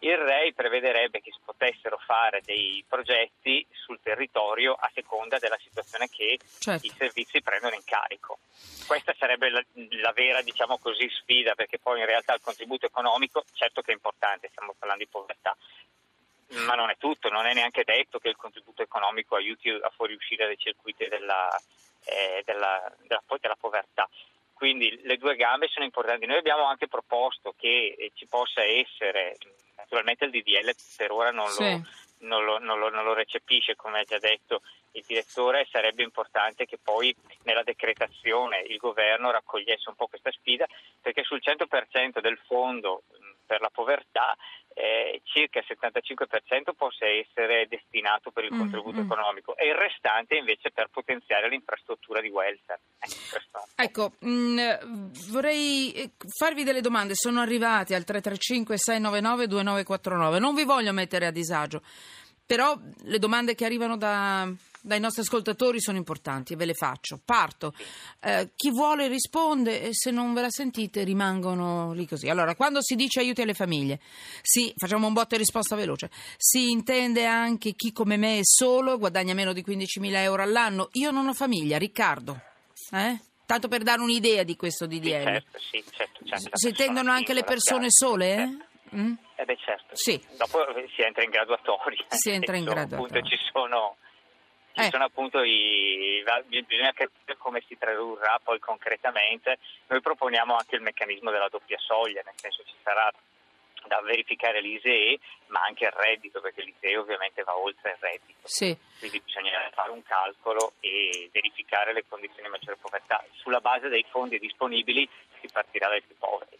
il 0.03 0.17
REI 0.17 0.53
prevederebbe 0.53 1.21
che 1.21 1.31
si 1.31 1.39
potessero 1.43 1.97
fare 1.97 2.41
dei 2.43 2.83
progetti 2.87 3.65
sul 3.71 3.99
territorio 4.01 4.73
a 4.73 4.91
seconda 4.93 5.39
della 5.39 5.57
situazione 5.63 6.09
che 6.09 6.39
certo. 6.59 6.85
i 6.85 6.93
servizi 6.97 7.41
prendono 7.41 7.75
in 7.75 7.83
carico. 7.85 8.39
Questa 8.85 9.15
sarebbe 9.17 9.49
la, 9.49 9.63
la 10.01 10.11
vera 10.11 10.41
diciamo 10.41 10.77
così, 10.77 11.09
sfida 11.09 11.55
perché 11.55 11.79
poi 11.79 11.99
in 11.99 12.05
realtà 12.05 12.33
il 12.33 12.41
contributo 12.41 12.85
economico 12.85 13.45
certo 13.53 13.81
che 13.81 13.91
è 13.91 13.93
importante, 13.93 14.49
stiamo 14.51 14.75
parlando 14.77 15.05
di 15.05 15.09
povertà, 15.09 15.55
ma 16.65 16.75
non 16.75 16.89
è 16.89 16.97
tutto, 16.97 17.29
non 17.29 17.45
è 17.45 17.53
neanche 17.53 17.83
detto 17.85 18.19
che 18.19 18.27
il 18.27 18.35
contributo 18.35 18.81
economico 18.81 19.35
aiuti 19.35 19.69
a 19.69 19.89
fuoriuscire 19.95 20.45
dai 20.45 20.57
circuiti 20.57 21.07
della, 21.07 21.49
eh, 22.03 22.41
della, 22.43 22.91
della, 23.07 23.23
della 23.39 23.57
povertà 23.57 24.09
quindi 24.53 24.97
le 25.03 25.17
due 25.17 25.35
gambe 25.35 25.67
sono 25.67 25.83
importanti. 25.83 26.25
Noi 26.25 26.37
abbiamo 26.37 26.63
anche 26.63 26.87
proposto 26.87 27.53
che 27.57 27.95
eh, 27.97 28.11
ci 28.13 28.27
possa 28.27 28.63
essere 28.63 29.35
Naturalmente 29.93 30.25
il 30.25 30.31
DDL 30.31 30.75
per 30.97 31.11
ora 31.11 31.29
non, 31.29 31.47
sì. 31.49 31.61
lo, 31.61 31.81
non, 32.27 32.43
lo, 32.43 32.57
non, 32.57 32.79
lo, 32.79 32.89
non 32.89 33.03
lo 33.03 33.13
recepisce, 33.13 33.75
come 33.75 33.99
ha 33.99 34.03
già 34.03 34.17
detto 34.17 34.61
il 34.93 35.03
direttore, 35.05 35.67
sarebbe 35.69 36.01
importante 36.01 36.65
che 36.65 36.79
poi 36.81 37.15
nella 37.43 37.61
decretazione 37.61 38.63
il 38.67 38.77
governo 38.77 39.29
raccogliesse 39.29 39.89
un 39.89 39.95
po' 39.95 40.07
questa 40.07 40.31
sfida, 40.31 40.65
perché 40.99 41.23
sul 41.23 41.41
100% 41.43 42.21
del 42.21 42.39
fondo 42.47 43.03
per 43.45 43.61
la 43.61 43.69
povertà 43.69 44.35
circa 45.33 45.59
il 45.59 45.65
75% 45.67 46.75
possa 46.77 47.07
essere 47.07 47.67
destinato 47.67 48.31
per 48.31 48.43
il 48.43 48.53
mm, 48.53 48.57
contributo 48.59 49.01
mm. 49.01 49.05
economico 49.05 49.57
e 49.57 49.67
il 49.67 49.75
restante 49.75 50.35
invece 50.35 50.71
per 50.71 50.89
potenziare 50.91 51.49
l'infrastruttura 51.49 52.21
di 52.21 52.29
welfare. 52.29 52.81
Eh, 52.99 53.83
ecco, 53.83 54.13
mh, 54.19 54.29
mm, 54.29 55.11
vorrei 55.31 55.91
eh, 55.93 56.11
farvi 56.37 56.63
delle 56.63 56.81
domande, 56.81 57.15
sono 57.15 57.41
arrivati 57.41 57.95
al 57.95 58.03
335 58.03 58.77
699 58.77 59.47
2949, 59.47 60.39
non 60.39 60.53
vi 60.53 60.63
voglio 60.63 60.93
mettere 60.93 61.25
a 61.25 61.31
disagio, 61.31 61.81
però 62.45 62.77
le 63.05 63.19
domande 63.19 63.55
che 63.55 63.65
arrivano 63.65 63.97
da 63.97 64.47
dai 64.83 64.99
nostri 64.99 65.21
ascoltatori 65.21 65.79
sono 65.79 65.97
importanti 65.97 66.53
e 66.53 66.55
ve 66.57 66.65
le 66.65 66.73
faccio. 66.73 67.19
Parto. 67.23 67.73
Eh, 68.19 68.51
chi 68.53 68.69
vuole 68.69 69.07
risponde 69.07 69.81
e 69.81 69.89
se 69.93 70.11
non 70.11 70.33
ve 70.33 70.41
la 70.41 70.49
sentite 70.49 71.03
rimangono 71.03 71.93
lì 71.93 72.05
così. 72.05 72.27
Allora, 72.27 72.53
quando 72.53 72.81
si 72.81 72.95
dice 72.95 73.21
aiuti 73.21 73.41
alle 73.41 73.53
famiglie, 73.53 73.99
sì, 74.41 74.73
facciamo 74.75 75.07
un 75.07 75.13
botto 75.13 75.35
e 75.35 75.37
risposta 75.37 75.77
veloce, 75.77 76.09
si 76.35 76.69
intende 76.69 77.25
anche 77.25 77.73
chi 77.73 77.93
come 77.93 78.17
me 78.17 78.39
è 78.39 78.43
solo 78.43 78.97
guadagna 78.97 79.33
meno 79.33 79.53
di 79.53 79.63
15.000 79.65 80.15
euro 80.17 80.43
all'anno. 80.43 80.89
Io 80.93 81.11
non 81.11 81.27
ho 81.27 81.33
famiglia, 81.33 81.77
Riccardo. 81.77 82.41
Eh? 82.91 83.19
Tanto 83.45 83.69
per 83.69 83.83
dare 83.83 84.01
un'idea 84.01 84.43
di 84.43 84.57
questo 84.57 84.85
DDL. 84.85 84.99
Sì, 84.99 85.13
certo, 85.13 85.59
sì, 85.59 85.83
certo, 85.91 86.25
certo, 86.25 86.57
si 86.57 86.67
intendono 86.67 87.11
anche 87.11 87.33
le 87.33 87.43
persone 87.43 87.87
sole, 87.89 88.35
eh? 88.35 88.71
Mm? 88.95 89.13
Eh 89.35 89.45
beh 89.45 89.57
certo, 89.57 89.95
sì. 89.95 90.21
dopo 90.37 90.59
si 90.93 91.01
entra 91.01 91.23
in 91.23 91.31
graduatoria. 91.31 92.05
Si 92.09 92.29
entra 92.29 92.55
in 92.57 92.65
graduatoria. 92.65 93.05
Appunto 93.05 93.27
ci 93.27 93.37
sono 93.51 93.97
ci 94.73 94.81
eh. 94.81 94.89
sono 94.89 95.05
appunto 95.05 95.43
i, 95.43 96.23
bisogna 96.65 96.91
capire 96.93 97.37
come 97.37 97.63
si 97.67 97.77
tradurrà 97.77 98.39
poi 98.43 98.59
concretamente. 98.59 99.59
Noi 99.87 100.01
proponiamo 100.01 100.55
anche 100.55 100.75
il 100.75 100.81
meccanismo 100.81 101.29
della 101.29 101.47
doppia 101.49 101.77
soglia, 101.77 102.21
nel 102.25 102.33
senso 102.35 102.63
ci 102.65 102.73
sarà 102.81 103.11
da 103.87 104.01
verificare 104.01 104.61
l'ISEE 104.61 105.19
ma 105.47 105.61
anche 105.61 105.83
il 105.85 105.91
reddito 105.91 106.39
perché 106.39 106.63
l'ISEE 106.63 106.97
ovviamente 106.97 107.43
va 107.43 107.57
oltre 107.57 107.91
il 107.91 107.97
reddito 107.99 108.47
sì. 108.47 108.75
quindi 108.97 109.21
bisogna 109.21 109.69
fare 109.73 109.91
un 109.91 110.01
calcolo 110.03 110.73
e 110.79 111.29
verificare 111.33 111.91
le 111.91 112.05
condizioni 112.07 112.43
di 112.43 112.49
maggiore 112.49 112.77
povertà 112.77 113.23
sulla 113.33 113.59
base 113.59 113.89
dei 113.89 114.05
fondi 114.09 114.39
disponibili 114.39 115.07
si 115.41 115.49
partirà 115.51 115.89
dai 115.89 116.01
più 116.01 116.15
poveri 116.17 116.57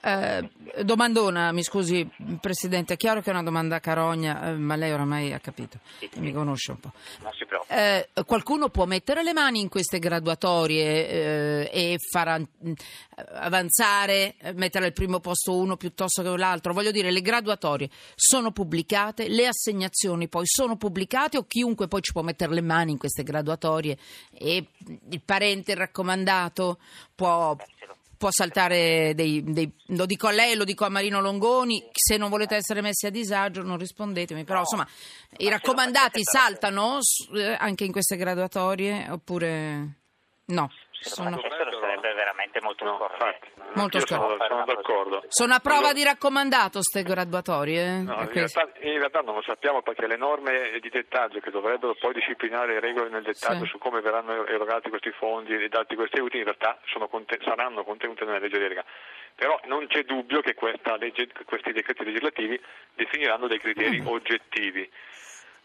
eh, 0.00 0.48
domandona, 0.84 1.52
mi 1.52 1.62
scusi 1.62 2.08
Presidente, 2.40 2.94
è 2.94 2.96
chiaro 2.96 3.20
che 3.20 3.30
è 3.30 3.32
una 3.32 3.42
domanda 3.42 3.80
carogna, 3.80 4.48
eh, 4.48 4.52
ma 4.52 4.76
lei 4.76 4.92
oramai 4.92 5.32
ha 5.32 5.40
capito, 5.40 5.78
sì, 5.98 6.08
mi 6.16 6.32
conosce 6.32 6.72
un 6.72 6.80
po'. 6.80 6.92
Eh, 7.68 8.08
qualcuno 8.24 8.68
può 8.68 8.84
mettere 8.84 9.22
le 9.22 9.32
mani 9.32 9.60
in 9.60 9.68
queste 9.68 9.98
graduatorie 9.98 11.08
eh, 11.08 11.70
e 11.72 11.98
far 11.98 12.40
avanzare, 13.32 14.36
mettere 14.54 14.86
al 14.86 14.92
primo 14.92 15.18
posto 15.20 15.56
uno 15.56 15.76
piuttosto 15.76 16.22
che 16.22 16.36
l'altro? 16.36 16.72
Voglio 16.72 16.90
dire, 16.90 17.10
le 17.10 17.22
graduatorie 17.22 17.90
sono 18.14 18.52
pubblicate, 18.52 19.28
le 19.28 19.46
assegnazioni 19.48 20.28
poi 20.28 20.44
sono 20.46 20.76
pubblicate 20.76 21.36
o 21.36 21.46
chiunque 21.46 21.88
poi 21.88 22.02
ci 22.02 22.12
può 22.12 22.22
mettere 22.22 22.54
le 22.54 22.62
mani 22.62 22.92
in 22.92 22.98
queste 22.98 23.22
graduatorie 23.22 23.98
e 24.32 24.68
il 25.10 25.22
parente 25.24 25.74
raccomandato 25.74 26.78
può 27.14 27.56
può 28.16 28.30
saltare 28.30 29.12
dei, 29.14 29.42
dei, 29.44 29.70
lo 29.88 30.06
dico 30.06 30.26
a 30.26 30.32
lei, 30.32 30.54
lo 30.54 30.64
dico 30.64 30.84
a 30.84 30.88
Marino 30.88 31.20
Longoni, 31.20 31.88
se 31.92 32.16
non 32.16 32.30
volete 32.30 32.56
essere 32.56 32.80
messi 32.80 33.06
a 33.06 33.10
disagio 33.10 33.62
non 33.62 33.78
rispondetemi, 33.78 34.44
però 34.44 34.60
insomma 34.60 34.86
i 35.38 35.48
raccomandati 35.48 36.20
saltano 36.22 36.98
eh, 37.34 37.56
anche 37.58 37.84
in 37.84 37.92
queste 37.92 38.16
graduatorie 38.16 39.06
oppure 39.10 39.94
no? 40.46 40.70
Sono... 40.98 41.38
sarebbe 41.38 42.14
veramente 42.14 42.60
molto 42.62 42.84
no, 42.84 42.98
infatti, 43.10 43.48
molto 43.76 44.00
sono, 44.06 44.36
sono 44.48 44.64
d'accordo. 44.64 45.24
Sono 45.28 45.54
a 45.54 45.60
prova 45.60 45.92
di 45.92 46.02
raccomandato 46.02 46.80
queste 46.80 47.02
graduatorie? 47.02 48.02
No, 48.02 48.20
in, 48.20 48.32
realtà, 48.32 48.68
in, 48.80 48.98
realtà, 48.98 49.20
non 49.20 49.36
lo 49.36 49.42
sappiamo 49.42 49.82
perché 49.82 50.06
le 50.06 50.16
norme 50.16 50.78
di 50.80 50.88
dettaglio 50.88 51.40
che 51.40 51.50
dovrebbero 51.50 51.94
poi 51.94 52.14
disciplinare 52.14 52.74
le 52.74 52.80
regole 52.80 53.08
nel 53.08 53.22
dettaglio 53.22 53.64
sì. 53.64 53.70
su 53.70 53.78
come 53.78 54.00
verranno 54.00 54.46
erogati 54.46 54.88
questi 54.88 55.10
fondi 55.10 55.54
e 55.54 55.68
dati 55.68 55.94
questi 55.94 56.16
aiuti 56.16 56.38
in 56.38 56.44
realtà 56.44 56.78
conten- 57.08 57.42
saranno 57.42 57.84
contenute 57.84 58.24
nella 58.24 58.38
legge 58.38 58.58
delega. 58.58 58.84
Però 59.34 59.60
non 59.64 59.86
c'è 59.86 60.02
dubbio 60.04 60.40
che 60.40 60.54
legge, 60.98 61.28
questi 61.44 61.72
decreti 61.72 62.04
legislativi 62.04 62.58
definiranno 62.94 63.46
dei 63.46 63.60
criteri 63.60 64.00
mm. 64.00 64.06
oggettivi. 64.06 64.90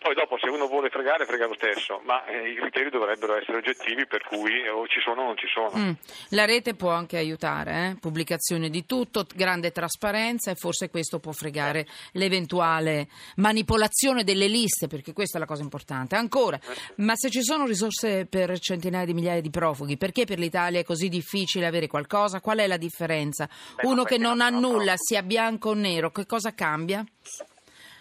Poi 0.01 0.15
dopo 0.15 0.35
se 0.39 0.49
uno 0.49 0.65
vuole 0.65 0.89
fregare, 0.89 1.27
frega 1.27 1.45
lo 1.45 1.53
stesso, 1.53 2.01
ma 2.05 2.25
eh, 2.25 2.49
i 2.49 2.55
criteri 2.55 2.89
dovrebbero 2.89 3.37
essere 3.37 3.57
oggettivi 3.57 4.07
per 4.07 4.23
cui 4.23 4.67
o 4.67 4.87
ci 4.87 4.99
sono 4.99 5.21
o 5.21 5.25
non 5.25 5.37
ci 5.37 5.45
sono. 5.45 5.71
Mm. 5.77 5.91
La 6.29 6.45
rete 6.45 6.73
può 6.73 6.89
anche 6.89 7.17
aiutare, 7.17 7.89
eh? 7.89 7.95
pubblicazione 7.99 8.71
di 8.71 8.87
tutto, 8.87 9.27
grande 9.31 9.71
trasparenza 9.71 10.49
e 10.49 10.55
forse 10.55 10.89
questo 10.89 11.19
può 11.19 11.31
fregare 11.33 11.85
l'eventuale 12.13 13.09
manipolazione 13.35 14.23
delle 14.23 14.47
liste, 14.47 14.87
perché 14.87 15.13
questa 15.13 15.37
è 15.37 15.39
la 15.39 15.45
cosa 15.45 15.61
importante. 15.61 16.15
Ancora, 16.15 16.59
ma 16.95 17.15
se 17.15 17.29
ci 17.29 17.43
sono 17.43 17.67
risorse 17.67 18.25
per 18.25 18.57
centinaia 18.57 19.05
di 19.05 19.13
migliaia 19.13 19.39
di 19.39 19.51
profughi, 19.51 19.97
perché 19.97 20.25
per 20.25 20.39
l'Italia 20.39 20.79
è 20.79 20.83
così 20.83 21.09
difficile 21.09 21.67
avere 21.67 21.85
qualcosa? 21.85 22.41
Qual 22.41 22.57
è 22.57 22.65
la 22.65 22.77
differenza? 22.77 23.47
Beh, 23.75 23.85
uno 23.85 24.03
che 24.03 24.17
non 24.17 24.41
ha 24.41 24.49
nulla, 24.49 24.95
sia 24.95 25.21
bianco 25.21 25.69
o 25.69 25.73
nero, 25.75 26.09
che 26.09 26.25
cosa 26.25 26.55
cambia? 26.55 27.05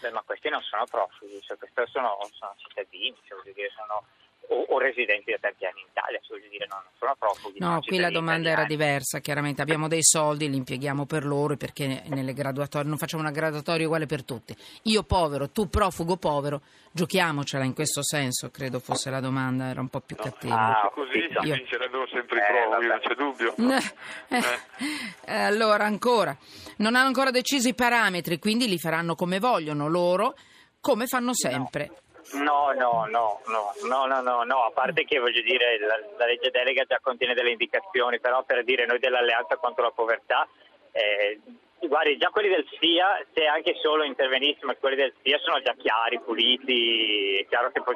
Beh, 0.01 0.11
ma 0.11 0.23
questi 0.23 0.49
non 0.49 0.63
sono 0.63 0.87
profughi, 0.87 1.41
cioè, 1.43 1.59
questi 1.59 1.83
sono, 1.93 2.17
sono 2.33 2.55
cittadini, 2.57 3.17
cioè, 3.27 3.39
sono, 3.77 4.05
o, 4.51 4.67
o, 4.69 4.79
residenti 4.79 5.31
da 5.31 5.39
tanti 5.41 5.65
anni 5.65 5.81
in 5.81 5.87
Italia, 5.91 6.21
cioè, 6.23 6.41
dire, 6.49 6.67
non 6.69 6.81
sono 6.99 7.15
profughi. 7.19 7.59
No, 7.59 7.81
qui 7.81 7.99
la 7.99 8.11
domanda 8.11 8.51
italiani. 8.51 8.61
era 8.61 8.65
diversa, 8.67 9.21
chiaramente 9.21 9.63
abbiamo 9.63 9.89
dei 9.89 10.03
soldi, 10.03 10.51
li 10.51 10.57
impieghiamo 10.57 11.07
per 11.07 11.25
loro 11.25 11.57
perché 11.57 12.03
nelle 12.07 12.33
graduatorie 12.33 12.89
non 12.89 12.99
facciamo 12.99 13.23
una 13.23 13.33
graduatoria 13.33 13.87
uguale 13.87 14.07
per 14.07 14.25
tutti. 14.25 14.55
Io 14.85 15.03
povero, 15.05 15.51
tu 15.51 15.69
profugo 15.69 16.17
povero, 16.17 16.63
giochiamocela 16.91 17.65
in 17.65 17.75
questo 17.75 18.03
senso, 18.03 18.51
credo 18.51 18.81
fosse 18.81 19.11
la 19.11 19.21
domanda, 19.21 19.69
era 19.69 19.81
un 19.81 19.89
po' 19.89 20.01
più 20.01 20.17
cattiva. 20.17 20.83
Ah, 20.83 20.91
così 20.93 21.19
Io... 21.19 21.55
vincerebbero 21.55 22.07
sempre 22.09 22.39
i 22.39 22.43
profughi, 22.47 22.87
non 22.87 23.01
c'è 23.01 23.15
dubbio. 23.15 23.55
Eh. 24.31 25.33
allora, 25.33 25.85
ancora, 25.85 26.37
non 26.79 26.95
hanno 26.95 27.07
ancora 27.07 27.31
deciso 27.31 27.69
i 27.69 27.75
parametri, 27.75 28.39
quindi 28.39 28.69
li 28.69 28.79
faranno 28.79 29.15
come 29.15 29.39
vogliono 29.39 29.89
loro, 29.89 30.35
come 30.81 31.07
fanno 31.07 31.35
sempre. 31.35 31.87
No. 31.87 32.10
No, 32.33 32.73
no, 32.73 33.07
no, 33.07 33.41
no, 33.47 33.73
no, 34.07 34.21
no, 34.21 34.45
no, 34.45 34.65
a 34.65 34.71
parte 34.71 35.05
che 35.05 35.19
voglio 35.19 35.43
dire 35.43 35.79
la, 35.79 35.99
la, 36.17 36.27
legge 36.27 36.51
delega 36.51 36.85
già 36.85 36.99
contiene 37.01 37.35
delle 37.35 37.51
indicazioni, 37.51 38.21
però 38.21 38.43
per 38.45 38.63
dire 38.65 38.87
noi 38.87 38.99
dell'Alleanza 38.99 39.57
contro 39.57 39.85
la 39.85 39.91
povertà, 39.91 40.47
eh, 40.93 41.41
guardi, 41.81 42.17
già 42.19 42.29
quelli 42.31 42.49
del 42.49 42.67
SIA, 42.79 43.25
se 43.33 43.47
anche 43.47 43.75
solo 43.81 44.05
intervenissimo, 44.05 44.75
quelli 44.79 44.97
del 44.97 45.15
SIA 45.23 45.39
sono 45.39 45.61
già 45.61 45.75
chiari, 45.75 46.21
puliti, 46.21 47.39
è 47.39 47.47
chiaro 47.47 47.71
che 47.71 47.83
poi 47.83 47.95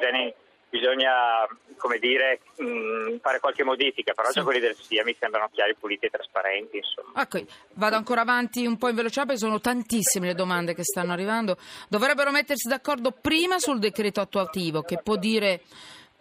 bisogna 0.74 1.46
come 1.76 1.98
dire, 1.98 2.40
mh, 2.56 2.64
mm, 2.64 3.16
fare 3.20 3.38
qualche 3.38 3.62
modifica, 3.62 4.12
però 4.12 4.28
sì. 4.28 4.34
già 4.38 4.42
quelli 4.42 4.58
del 4.58 4.74
SIA 4.74 5.04
mi 5.04 5.14
sembrano 5.18 5.48
chiari, 5.52 5.76
puliti 5.76 6.06
e 6.06 6.10
trasparenti. 6.10 6.78
Insomma. 6.78 7.22
Ecco, 7.22 7.44
vado 7.74 7.96
ancora 7.96 8.22
avanti 8.22 8.66
un 8.66 8.76
po' 8.76 8.88
in 8.88 8.96
velocità 8.96 9.24
perché 9.24 9.38
sono 9.38 9.60
tantissime 9.60 10.28
le 10.28 10.34
domande 10.34 10.74
che 10.74 10.82
stanno 10.82 11.12
arrivando. 11.12 11.56
Dovrebbero 11.88 12.32
mettersi 12.32 12.68
d'accordo 12.68 13.12
prima 13.12 13.58
sul 13.58 13.78
decreto 13.78 14.20
attuativo 14.20 14.82
che 14.82 14.98
può 15.02 15.16
dire 15.16 15.60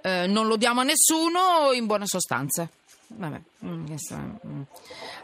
eh, 0.01 0.27
non 0.27 0.47
lo 0.47 0.57
diamo 0.57 0.81
a 0.81 0.83
nessuno 0.83 1.71
in 1.73 1.85
buona 1.85 2.05
sostanza. 2.05 2.67
vabbè. 3.07 3.41
mm, 3.65 3.85
mm. 3.85 4.61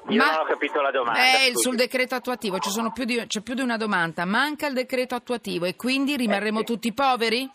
Io 0.09 0.23
non 0.23 0.35
ho 0.39 0.45
capito 0.45 0.81
la 0.81 0.91
domanda. 0.91 1.19
Eh, 1.19 1.51
sul 1.55 1.75
decreto 1.75 2.15
attuativo 2.15 2.57
ci 2.59 2.69
sono 2.69 2.91
più 2.91 3.03
di- 3.03 3.23
c'è 3.27 3.41
più 3.41 3.53
di 3.53 3.61
una 3.61 3.77
domanda. 3.77 4.25
Manca 4.25 4.67
il 4.67 4.73
decreto 4.73 5.15
attuativo 5.15 5.65
e 5.65 5.75
quindi 5.75 6.15
rimarremo 6.15 6.59
Eh, 6.59 6.65
sì. 6.65 6.73
tutti 6.73 6.93
poveri? 6.93 7.49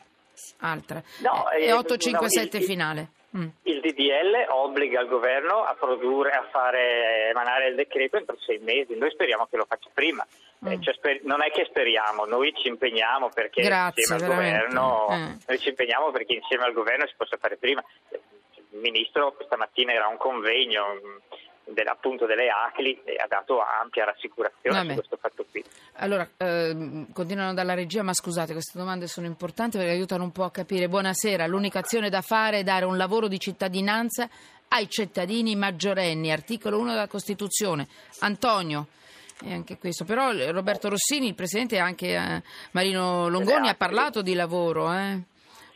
Altra. 0.60 1.02
No, 1.20 1.50
eh, 1.50 1.72
857 1.72 2.56
no, 2.58 2.62
il- 2.62 2.68
finale. 2.70 3.08
Mm. 3.36 3.48
Il 3.64 3.80
DDL 3.80 4.46
obbliga 4.50 5.00
il 5.00 5.08
governo 5.08 5.64
a 5.64 5.74
produrre, 5.74 6.30
a 6.30 6.46
fare 6.52 7.30
emanare 7.30 7.66
il 7.68 7.74
decreto 7.74 8.16
entro 8.16 8.36
sei 8.38 8.58
mesi. 8.58 8.94
Noi 8.96 9.10
speriamo 9.10 9.46
che 9.50 9.56
lo 9.56 9.64
faccia 9.68 9.90
prima. 9.92 10.24
Eh, 10.66 10.76
Mm. 10.76 10.82
cioè, 10.82 10.94
sper- 10.94 11.22
non 11.24 11.42
è 11.42 11.50
che 11.50 11.64
speriamo, 11.68 12.24
noi 12.26 12.54
ci 12.54 12.68
impegniamo 12.68 13.28
perché 13.30 13.62
Grazie, 13.62 14.02
insieme 14.02 14.22
al 14.22 14.28
veramente. 14.28 14.74
governo 14.74 15.06
Eh. 15.10 15.36
noi 15.48 15.58
ci 15.58 15.68
impegniamo 15.70 16.10
perché 16.12 16.34
insieme 16.34 16.64
al 16.64 16.72
governo 16.72 17.06
si 17.08 17.14
possa 17.16 17.36
fare 17.36 17.56
prima. 17.56 17.84
Il 18.70 18.78
ministro 18.80 19.32
questa 19.32 19.56
mattina 19.56 19.92
era 19.92 20.04
a 20.06 20.08
un 20.08 20.16
convegno 20.16 20.84
appunto 21.82 22.26
delle 22.26 22.48
ACLI 22.48 23.02
e 23.04 23.16
ha 23.16 23.26
dato 23.26 23.60
ampia 23.60 24.04
rassicurazione 24.04 24.76
Vabbè. 24.76 24.88
su 24.88 24.94
questo 24.94 25.16
fatto 25.16 25.44
qui. 25.50 25.64
Allora, 25.94 26.28
ehm, 26.36 27.12
continuano 27.12 27.54
dalla 27.54 27.74
regia, 27.74 28.02
ma 28.02 28.12
scusate, 28.12 28.52
queste 28.52 28.78
domande 28.78 29.06
sono 29.06 29.26
importanti 29.26 29.76
perché 29.76 29.92
aiutano 29.92 30.24
un 30.24 30.32
po' 30.32 30.44
a 30.44 30.50
capire. 30.50 30.88
Buonasera, 30.88 31.46
l'unica 31.46 31.80
azione 31.80 32.08
da 32.10 32.20
fare 32.20 32.58
è 32.58 32.62
dare 32.62 32.84
un 32.84 32.96
lavoro 32.96 33.28
di 33.28 33.38
cittadinanza 33.38 34.28
ai 34.68 34.88
cittadini 34.88 35.54
maggiorenni, 35.54 36.32
articolo 36.32 36.78
1 36.78 36.90
della 36.90 37.08
Costituzione. 37.08 37.86
Antonio. 38.20 38.88
E 39.44 39.52
anche 39.52 39.78
questo, 39.78 40.04
però 40.04 40.32
eh, 40.32 40.52
Roberto 40.52 40.88
Rossini, 40.88 41.26
il 41.26 41.34
presidente, 41.34 41.74
e 41.76 41.78
anche 41.78 42.14
eh, 42.14 42.42
Marino 42.70 43.28
Longoni 43.28 43.68
ha 43.68 43.74
parlato 43.74 44.22
di 44.22 44.34
lavoro, 44.34 44.92
eh? 44.92 45.20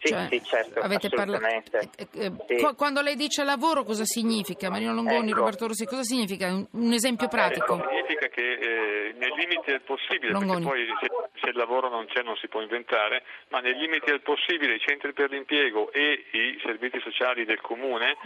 Sì, 0.01 0.15
sì, 0.31 0.43
certo, 0.45 0.79
avete 0.81 1.09
parla- 1.09 1.39
assolutamente. 1.39 1.91
eh, 1.97 2.09
eh, 2.27 2.33
Sì. 2.47 2.55
qu- 2.63 2.77
Quando 2.77 3.01
lei 3.03 3.17
dice 3.17 3.43
lavoro, 3.43 3.83
cosa 3.83 4.05
significa? 4.05 4.71
Marino 4.71 4.95
Longoni, 4.95 5.31
Ecco. 5.31 5.39
Roberto 5.41 5.67
Rossini, 5.67 5.89
cosa 5.89 6.03
significa? 6.05 6.47
Un, 6.71 6.93
esempio 6.93 7.27
pratico. 7.27 7.83
Significa 7.89 8.29
che 8.29 8.53
eh, 8.53 9.15
nei 9.19 9.31
limiti 9.37 9.71
del 9.71 9.81
possibile, 9.83 10.31
Longoni. 10.33 10.65
perché 10.65 10.87
poi 11.09 11.38
se, 11.49 11.51
il 11.51 11.57
lavoro 11.57 11.89
non 11.89 12.07
c'è 12.07 12.23
non 12.23 12.37
si 12.37 12.49
può 12.49 12.61
inventare, 12.61 13.23
ma 13.49 13.61
nei 13.61 13.75
limiti 13.75 14.07
del 14.07 14.21
possibile 14.21 14.75
i 14.75 14.81
centri 14.81 15.13
per 15.13 15.31
l'impiego 15.31 15.91
e 15.93 16.25
i 16.33 16.61
servizi 16.63 17.01
sociali 17.01 17.45
del 17.45 17.61
comune 17.61 18.17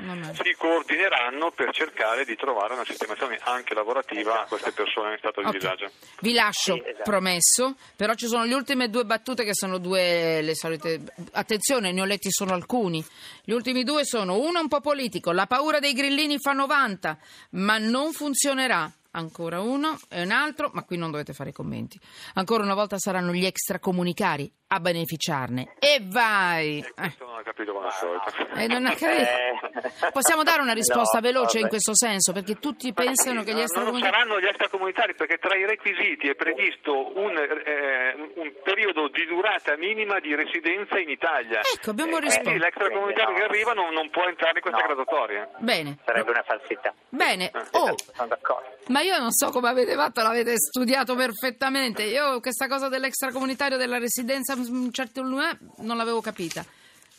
si 0.43 0.55
coordineranno 0.57 1.51
per 1.53 1.73
cercare 1.73 2.25
di 2.25 2.37
trovare 2.37 2.75
una 2.75 2.85
sistemazione 2.85 3.39
anche 3.43 3.75
lavorativa 3.75 4.43
a 4.43 4.47
queste 4.47 4.73
persone 4.73 5.13
in 5.13 5.19
stato 5.19 5.41
di 5.41 5.47
Ok. 5.47 5.53
disagio. 5.53 5.91
Vi 6.21 6.33
lascio, 6.33 6.75
Sì, 6.75 6.83
esatto. 6.85 7.03
promesso, 7.11 7.77
però 7.97 8.15
ci 8.15 8.27
sono 8.27 8.45
le 8.45 8.55
ultime 8.55 8.89
due 8.89 9.05
battute 9.05 9.45
che 9.45 9.55
sono 9.55 9.79
due 9.79 10.41
le 10.43 10.55
solite. 10.55 11.01
Attenzione, 11.33 11.93
ne 11.93 12.01
ho 12.01 12.05
letti 12.05 12.31
solo 12.31 12.53
alcuni. 12.53 13.05
Gli 13.45 13.53
ultimi 13.53 13.85
due 13.85 14.05
sono 14.05 14.39
uno 14.39 14.61
un 14.61 14.69
po' 14.69 14.81
politico, 14.81 15.33
la 15.33 15.47
paura 15.47 15.79
dei 15.79 15.93
grillini 15.93 16.39
fa 16.39 16.53
90, 16.53 17.17
ma 17.53 17.79
non 17.79 18.13
funzionerà. 18.13 18.91
Ancora 19.13 19.61
uno 19.61 19.99
e 20.09 20.23
un 20.23 20.31
altro, 20.31 20.71
ma 20.73 20.85
qui 20.85 20.97
non 20.97 21.11
dovete 21.11 21.33
fare 21.33 21.53
commenti. 21.53 21.99
Ancora 22.35 22.65
una 22.65 22.75
volta 22.75 22.99
saranno 22.99 23.33
gli 23.33 23.45
extracomunicari 23.45 24.51
a 24.75 24.81
beneficiarne. 24.81 25.75
E 25.79 26.01
vai! 26.03 26.79
E 26.79 26.87
Eh, 26.87 26.93
questo 26.95 27.25
non 27.27 27.37
ha 27.39 27.43
capito 27.43 27.73
come 27.73 27.87
al 27.87 27.93
solito. 27.93 28.33
eh, 28.55 28.67
non 28.69 28.87
ha 28.87 28.95
capito. 28.95 29.21
Eh. 29.21 30.11
Possiamo 30.13 30.43
dare 30.43 30.63
una 30.63 30.73
risposta 30.73 31.19
No, 31.21 31.27
veloce 31.27 31.57
in 31.59 31.63
vabbè. 31.63 31.69
questo 31.75 31.95
senso, 31.95 32.33
perché 32.33 32.55
tutti 32.59 32.93
pensano 32.93 33.43
che 33.43 33.53
gli 33.53 33.63
No, 33.75 33.83
non 33.91 34.01
saranno 34.01 34.41
gli 34.41 34.47
extracomunitari 34.47 35.15
perché 35.15 35.37
tra 35.39 35.55
i 35.57 35.67
requisiti 35.67 36.29
è 36.29 36.35
previsto 36.35 37.17
un, 37.19 37.37
eh, 37.37 38.15
un 38.37 38.53
periodo 38.65 39.09
di 39.09 39.27
durata 39.27 39.77
minima 39.77 40.19
di 40.21 40.35
residenza 40.35 40.99
in 40.99 41.11
Italia. 41.11 41.61
Ecco, 41.61 41.91
abbiamo 41.91 42.17
risposto. 42.19 42.43
Quindi 42.43 42.61
l'extracomunitario 42.61 43.31
No. 43.33 43.37
che 43.39 43.45
arriva 43.45 43.73
non, 43.73 43.93
non 43.93 44.09
può 44.11 44.25
entrare 44.25 44.57
in 44.57 44.63
questa 44.63 44.81
No. 44.81 44.87
graduatoria. 44.87 45.49
Bene. 45.59 45.99
Sarebbe 46.05 46.31
una 46.31 46.43
falsità. 46.43 46.95
Bene, 47.09 47.51
oh, 47.73 47.95
Sono 48.15 48.29
d'accordo. 48.29 48.69
ma 48.89 49.01
io 49.03 49.19
non 49.19 49.31
so 49.33 49.51
come 49.51 49.69
avete 49.69 49.95
fatto, 49.95 50.23
l'avete 50.23 50.57
studiato 50.57 51.15
perfettamente. 51.15 52.03
Io 52.05 52.41
questa 52.41 52.67
cosa 52.69 52.89
dell'extracomunitario 52.89 53.77
della 53.77 53.99
residenza 53.99 54.57
mm, 54.71 54.89
certo 54.91 55.23
non 55.23 55.97
l'avevo 55.97 56.21
capita. 56.21 56.65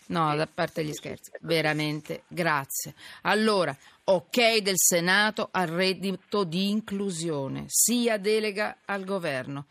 No, 0.07 0.35
da 0.35 0.47
parte 0.47 0.83
gli 0.83 0.93
scherzi, 0.93 1.31
veramente, 1.41 2.23
grazie. 2.27 2.93
Allora, 3.21 3.75
ok 4.05 4.57
del 4.57 4.75
Senato 4.77 5.47
al 5.51 5.67
reddito 5.67 6.43
di 6.43 6.69
inclusione, 6.69 7.65
sia 7.67 8.17
delega 8.17 8.77
al 8.85 9.05
governo. 9.05 9.65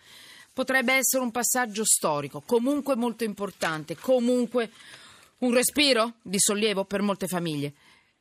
Potrebbe 0.52 0.94
essere 0.94 1.22
un 1.22 1.30
passaggio 1.30 1.84
storico, 1.84 2.42
comunque 2.44 2.96
molto 2.96 3.24
importante, 3.24 3.96
comunque 3.96 4.70
un 5.38 5.54
respiro 5.54 6.14
di 6.22 6.38
sollievo 6.38 6.84
per 6.84 7.02
molte 7.02 7.26
famiglie. 7.26 7.72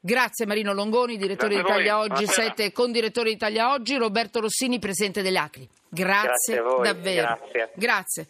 Grazie 0.03 0.45
Marino 0.45 0.73
Longoni, 0.73 1.17
direttore 1.17 1.55
di. 1.55 1.61
Italia 1.61 1.99
Oggi, 1.99 2.23
Buonasera. 2.25 2.47
7 2.55 2.71
con 2.71 2.91
direttore 2.91 3.29
di 3.29 3.35
Italia 3.35 3.71
Oggi, 3.71 3.95
Roberto 3.97 4.39
Rossini, 4.39 4.79
presidente 4.79 5.21
dell'Acri. 5.21 5.67
Grazie, 5.87 6.55
Grazie 6.55 6.83
davvero. 6.83 7.37
grazie. 7.39 7.71
Grazie. 7.75 8.27